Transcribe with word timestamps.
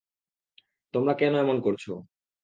তোমরা 0.93 1.13
কেন 1.13 1.33
এমন 1.35 1.57
করছ! 1.61 1.83